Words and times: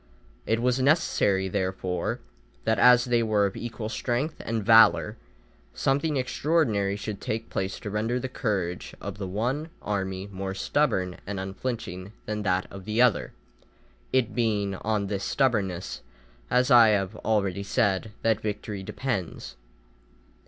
It 0.47 0.63
was 0.63 0.79
necessary, 0.81 1.47
therefore, 1.47 2.21
that 2.63 2.79
as 2.79 3.05
they 3.05 3.21
were 3.21 3.45
of 3.45 3.55
equal 3.55 3.87
strength 3.87 4.41
and 4.43 4.65
valour, 4.65 5.15
something 5.75 6.17
extraordinary 6.17 6.95
should 6.95 7.21
take 7.21 7.51
place 7.51 7.79
to 7.81 7.89
render 7.91 8.19
the 8.19 8.27
courage 8.27 8.95
of 8.99 9.19
the 9.19 9.27
one 9.27 9.69
army 9.79 10.25
more 10.31 10.55
stubborn 10.55 11.17
and 11.27 11.39
unflinching 11.39 12.13
than 12.25 12.41
that 12.41 12.65
of 12.71 12.85
the 12.85 12.99
other, 12.99 13.33
it 14.11 14.33
being 14.33 14.73
on 14.77 15.05
this 15.05 15.23
stubbornness, 15.23 16.01
as 16.49 16.71
I 16.71 16.87
have 16.87 17.15
already 17.17 17.61
said, 17.61 18.11
that 18.23 18.41
victory 18.41 18.81
depends. 18.81 19.55